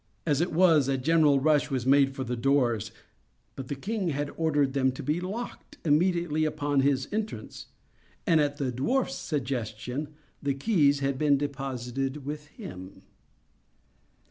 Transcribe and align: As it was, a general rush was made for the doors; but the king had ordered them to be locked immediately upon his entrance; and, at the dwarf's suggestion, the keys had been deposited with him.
As 0.25 0.41
it 0.41 0.51
was, 0.51 0.87
a 0.87 0.97
general 0.97 1.39
rush 1.39 1.69
was 1.69 1.85
made 1.85 2.15
for 2.15 2.23
the 2.23 2.35
doors; 2.35 2.91
but 3.55 3.67
the 3.67 3.75
king 3.75 4.07
had 4.07 4.31
ordered 4.35 4.73
them 4.73 4.91
to 4.93 5.03
be 5.03 5.21
locked 5.21 5.77
immediately 5.85 6.43
upon 6.43 6.79
his 6.79 7.07
entrance; 7.11 7.67
and, 8.25 8.41
at 8.41 8.57
the 8.57 8.71
dwarf's 8.71 9.13
suggestion, 9.13 10.15
the 10.41 10.55
keys 10.55 11.01
had 11.01 11.19
been 11.19 11.37
deposited 11.37 12.25
with 12.25 12.47
him. 12.47 13.03